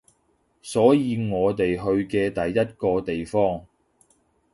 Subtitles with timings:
[0.63, 3.67] 所以我哋去嘅第一個地方